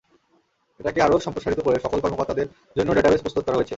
[0.79, 3.69] এটাকে আরও সম্প্রসারিত করে সকল কর্মকর্তাদের জন্য ডেটাবেজ প্রস্তুত করা হয়েছে।